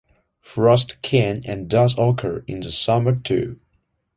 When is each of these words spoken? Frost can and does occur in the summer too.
Frost 0.39 1.03
can 1.03 1.43
and 1.45 1.69
does 1.69 1.95
occur 1.95 2.43
in 2.47 2.61
the 2.61 2.71
summer 2.71 3.15
too. 3.17 3.59